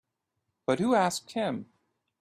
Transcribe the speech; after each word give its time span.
But 0.65 0.79
who 0.79 0.95
asked 0.95 1.33
him? 1.33 1.67